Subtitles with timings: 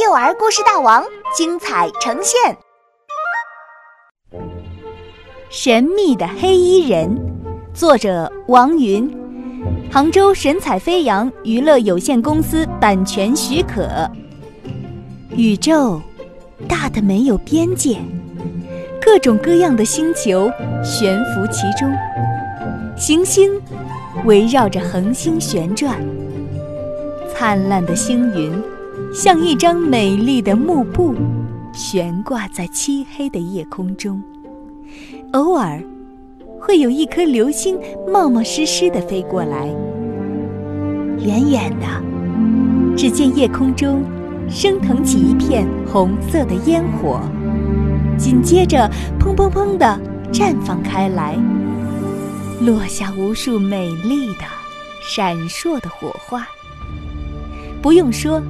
[0.00, 1.04] 幼儿故事大王
[1.36, 2.56] 精彩呈现，
[5.50, 7.08] 《神秘的黑衣人》，
[7.74, 9.12] 作者王云，
[9.90, 14.08] 杭州神采飞扬娱乐有限公司版权许可。
[15.30, 16.00] 宇宙
[16.68, 17.98] 大的没有边界，
[19.00, 20.48] 各种各样的星球
[20.84, 21.92] 悬浮其中，
[22.96, 23.60] 行星
[24.24, 26.00] 围绕着恒星旋转，
[27.34, 28.62] 灿烂的星云。
[29.12, 31.14] 像一张美丽的幕布，
[31.72, 34.22] 悬挂在漆黑的夜空中。
[35.32, 35.82] 偶尔，
[36.60, 39.66] 会有一颗流星冒冒失失地飞过来。
[41.18, 41.86] 远远的，
[42.96, 44.02] 只见夜空中
[44.48, 47.20] 升腾起一片红色的烟火，
[48.16, 50.00] 紧接着，砰砰砰地
[50.32, 51.36] 绽放开来，
[52.60, 54.44] 落下无数美丽的、
[55.02, 56.46] 闪烁的火花。
[57.82, 58.42] 不用说。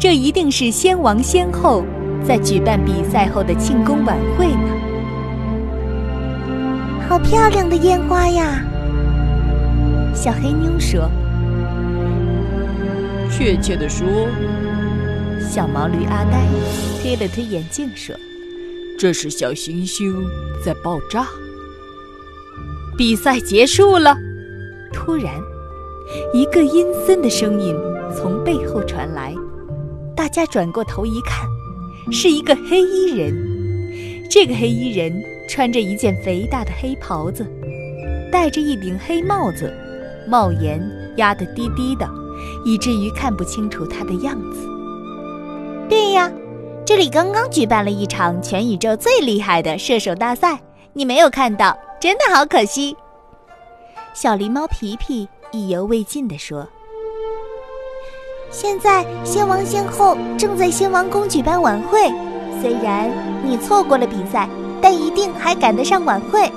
[0.00, 1.84] 这一定是先王先后
[2.26, 4.76] 在举办比赛后的庆功晚会呢。
[7.06, 8.64] 好漂亮的烟花呀！
[10.14, 11.10] 小黑妞说。
[13.30, 14.06] 确切的说，
[15.38, 16.46] 小毛驴阿呆
[17.02, 18.16] 推了推眼镜说
[18.98, 20.14] ：“这是小行星
[20.64, 21.26] 在爆炸。”
[22.96, 24.16] 比赛结束了，
[24.94, 25.34] 突然，
[26.32, 27.76] 一个阴森的声音
[28.16, 29.34] 从背后传来。
[30.16, 31.48] 大家转过头一看，
[32.12, 33.32] 是一个黑衣人。
[34.28, 35.12] 这个黑衣人
[35.48, 37.46] 穿着一件肥大的黑袍子，
[38.30, 39.72] 戴着一顶黑帽子，
[40.28, 40.80] 帽檐
[41.16, 42.08] 压得低低的，
[42.64, 44.68] 以至于看不清楚他的样子。
[45.88, 46.30] 对呀，
[46.84, 50.60] 这里刚刚举办了一场全宇宙最厉害的射手大赛，
[50.92, 52.96] 你没有看到，真的好可惜。
[54.14, 56.68] 小狸猫皮皮意犹未尽地说。
[58.50, 62.10] 现在先王先后正在先王宫举办晚会，
[62.60, 63.08] 虽然
[63.44, 64.48] 你错过了比赛，
[64.82, 66.50] 但一定还赶得上晚会。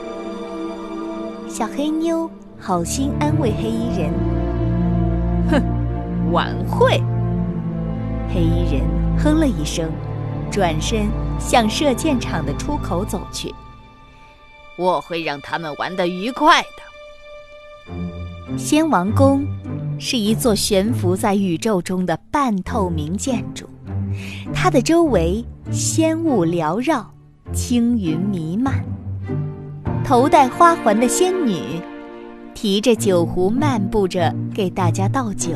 [1.47, 2.27] 小黑妞
[2.59, 4.11] 好心安慰黑衣人
[5.51, 5.61] ：“哼，
[6.31, 6.99] 晚会。”
[8.33, 8.81] 黑衣人
[9.19, 9.87] 哼了一声，
[10.49, 11.05] 转身
[11.39, 13.53] 向射箭场的出口走去。
[14.77, 18.57] 我会让他们玩得愉快的。
[18.57, 19.45] 先王宫。
[20.05, 23.65] 是一座悬浮在宇宙中的半透明建筑，
[24.53, 25.41] 它的周围
[25.71, 27.09] 仙雾缭绕，
[27.53, 28.83] 青云弥漫。
[30.03, 31.57] 头戴花环的仙女
[32.53, 35.51] 提着酒壶漫步着，给大家倒酒。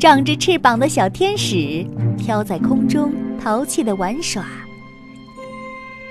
[0.00, 1.86] 长着翅膀的小天使
[2.16, 4.46] 飘在空中，淘气地玩耍。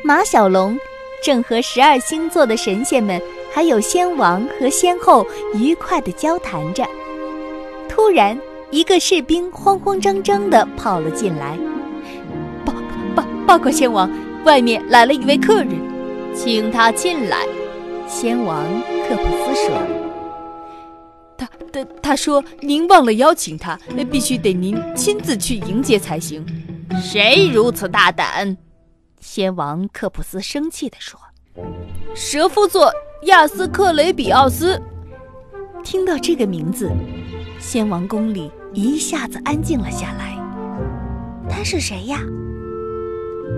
[0.03, 0.78] 马小龙
[1.25, 3.19] 正和十二星座的神仙们，
[3.51, 5.25] 还有仙王和仙后
[5.56, 6.88] 愉快地交谈着。
[7.94, 8.40] 突然，
[8.72, 11.57] 一个士兵慌慌张张地跑了进来。
[12.66, 12.74] 报
[13.13, 14.09] 报报告先王，
[14.46, 15.69] 外面来了一位客人，
[16.34, 17.46] 请他进来。
[18.07, 18.66] 先王
[19.07, 19.78] 克普斯说
[21.38, 23.78] ：“他他他说您忘了邀请他，
[24.09, 26.46] 必须得您亲自去迎接才行。”
[27.03, 28.56] 谁如此大胆？
[29.19, 31.19] 先王克普斯生气地说
[32.16, 32.90] ：“蛇夫座
[33.24, 34.81] 亚斯克雷比奥斯。”
[35.84, 36.90] 听到这个名字。
[37.62, 40.36] 仙王宫里一下子安静了下来。
[41.48, 42.20] 他是谁呀？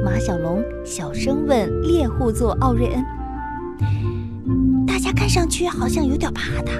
[0.03, 3.01] 马小龙小声问猎户座奥瑞恩。
[4.85, 6.73] 大家看上去好像有点怕他。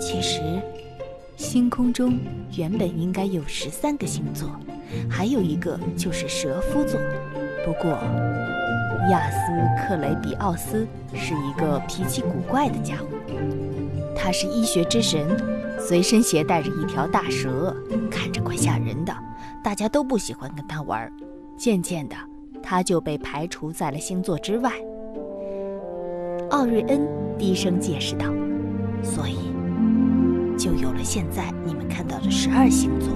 [0.00, 0.40] 其实，
[1.36, 2.18] 星空中
[2.56, 4.50] 原本应该有十三个星座，
[5.08, 7.00] 还有一个就是蛇夫座。
[7.64, 7.96] 不过，
[9.12, 9.38] 亚斯
[9.86, 10.84] 克雷比奥斯
[11.14, 13.06] 是一个脾气古怪的家伙。
[14.26, 15.24] 他是医学之神，
[15.78, 17.72] 随身携带着一条大蛇，
[18.10, 19.16] 看着怪吓人的，
[19.62, 21.08] 大家都不喜欢跟他玩。
[21.56, 22.16] 渐渐的，
[22.60, 24.72] 他就被排除在了星座之外。
[26.50, 27.06] 奥瑞恩
[27.38, 28.26] 低声解释道
[29.00, 29.36] ：“所以，
[30.58, 33.08] 就有了现在你们看到的十二星座。”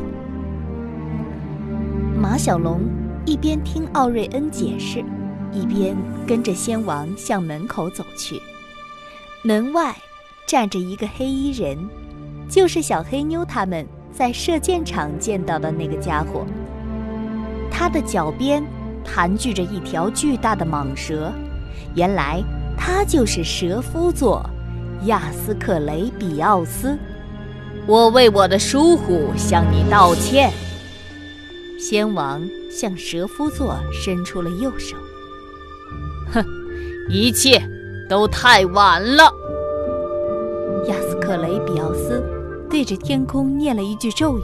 [2.22, 2.82] 马小龙
[3.26, 5.04] 一边听奥瑞恩解释，
[5.50, 8.40] 一边跟着仙王向门口走去。
[9.42, 9.92] 门外。
[10.46, 11.78] 站着一个黑衣人，
[12.48, 16.44] 就是小黑妞他们在射箭场见到的那个家伙。
[17.70, 18.64] 他的脚边
[19.04, 21.32] 盘踞着一条巨大的蟒蛇，
[21.94, 22.42] 原来
[22.76, 24.44] 他就是蛇夫座
[25.04, 26.98] 亚斯克雷比奥斯。
[27.86, 30.52] 我为我的疏忽向你道歉。
[31.78, 34.96] 仙王向蛇夫座伸出了右手。
[36.30, 36.44] 哼，
[37.08, 37.62] 一切
[38.08, 39.32] 都太晚了。
[41.30, 42.20] 克雷比奥斯
[42.68, 44.42] 对着天空念了一句咒语，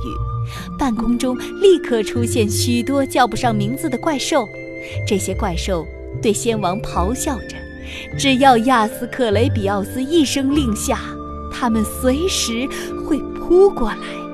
[0.78, 4.46] 半空中立刻出现许多叫不上名字的怪兽。
[5.04, 5.84] 这些怪兽
[6.22, 7.56] 对先王咆哮着，
[8.16, 11.00] 只要亚斯克雷比奥斯一声令下，
[11.52, 12.68] 他们随时
[13.04, 14.25] 会扑过来。